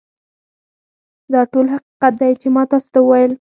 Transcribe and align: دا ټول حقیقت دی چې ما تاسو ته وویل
دا 1.33 1.41
ټول 1.51 1.65
حقیقت 1.73 2.13
دی 2.21 2.31
چې 2.41 2.47
ما 2.55 2.63
تاسو 2.71 2.87
ته 2.93 2.99
وویل 3.01 3.29